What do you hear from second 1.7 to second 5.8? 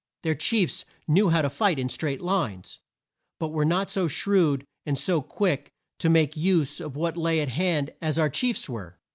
in straight lines, but were not so shrewd and so quick